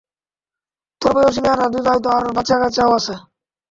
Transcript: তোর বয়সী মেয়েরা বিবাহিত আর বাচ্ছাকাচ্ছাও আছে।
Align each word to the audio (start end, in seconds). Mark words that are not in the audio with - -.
তোর 1.01 1.11
বয়সী 1.15 1.39
মেয়েরা 1.43 1.65
বিবাহিত 1.73 2.05
আর 2.15 2.23
বাচ্ছাকাচ্ছাও 2.37 2.91
আছে। 2.97 3.13